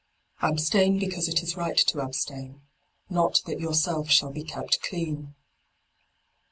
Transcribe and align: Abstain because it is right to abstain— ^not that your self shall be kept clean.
Abstain 0.41 0.97
because 0.97 1.27
it 1.29 1.43
is 1.43 1.55
right 1.55 1.77
to 1.77 1.99
abstain— 1.99 2.63
^not 3.11 3.43
that 3.43 3.59
your 3.59 3.75
self 3.75 4.09
shall 4.09 4.31
be 4.31 4.43
kept 4.43 4.81
clean. 4.81 5.35